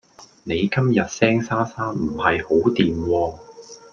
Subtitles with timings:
[0.45, 3.39] 你今日聲沙沙唔係好惦喎